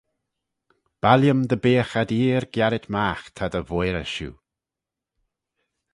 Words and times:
Baill-ym 1.01 1.41
dy 1.49 1.57
beagh 1.63 1.93
ad 2.01 2.09
eer 2.23 2.43
giarit 2.53 2.85
magh 2.93 3.23
ta 3.35 3.45
dy 3.53 3.61
voirey 3.69 4.07
shiu. 4.13 4.31